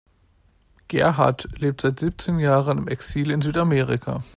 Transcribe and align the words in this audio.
Gerhard 0.89 1.45
lebt 1.59 1.81
seit 1.81 1.99
siebzehn 1.99 2.39
Jahren 2.39 2.79
im 2.79 2.87
Exil 2.87 3.29
in 3.29 3.43
Südamerika. 3.43 4.23